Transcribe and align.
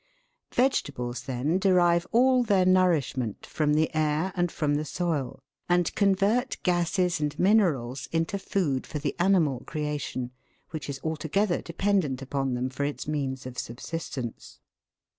* 0.31 0.43
Vegetables, 0.55 1.21
then, 1.25 1.59
derive 1.59 2.07
all 2.11 2.41
their 2.41 2.65
nourishment 2.65 3.45
from 3.45 3.75
the 3.75 3.93
air 3.95 4.33
and 4.35 4.51
from 4.51 4.73
the 4.73 4.83
soil, 4.83 5.43
and 5.69 5.93
convert 5.93 6.57
gases 6.63 7.19
and 7.19 7.37
minerals 7.37 8.07
into 8.11 8.39
food 8.39 8.87
for 8.87 8.97
the 8.97 9.15
animal 9.19 9.59
creation, 9.67 10.31
which 10.71 10.89
is 10.89 10.99
altogether 11.03 11.61
dependent 11.61 12.19
upon 12.19 12.55
them 12.55 12.67
for 12.67 12.83
its 12.83 13.07
means 13.07 13.45
of 13.45 13.59
subsistence. 13.59 14.59